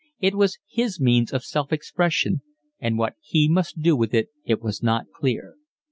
That 0.19 0.33
was 0.33 0.57
his 0.67 0.99
means 0.99 1.31
of 1.31 1.43
self 1.45 1.71
expression, 1.71 2.41
and 2.79 2.97
what 2.97 3.17
he 3.21 3.47
must 3.47 3.81
do 3.83 3.95
with 3.95 4.15
it 4.15 4.29
was 4.59 4.81
not 4.81 5.11
clear. 5.13 5.57